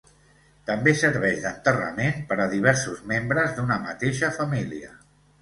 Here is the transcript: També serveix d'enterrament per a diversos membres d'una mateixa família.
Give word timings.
També 0.69 0.93
serveix 1.01 1.37
d'enterrament 1.43 2.23
per 2.31 2.39
a 2.39 2.49
diversos 2.55 3.05
membres 3.13 3.55
d'una 3.61 3.79
mateixa 3.87 4.33
família. 4.41 4.93